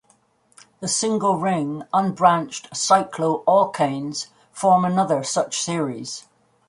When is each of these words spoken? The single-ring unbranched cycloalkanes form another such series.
The 0.79 0.87
single-ring 0.87 1.83
unbranched 1.93 2.71
cycloalkanes 2.71 4.29
form 4.51 4.83
another 4.83 5.21
such 5.23 5.59
series. 5.61 6.27